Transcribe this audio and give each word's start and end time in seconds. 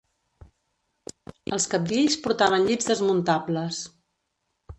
Els 1.57 1.67
cabdills 1.73 2.17
portaven 2.25 2.67
llits 2.71 2.89
desmuntables. 2.93 3.85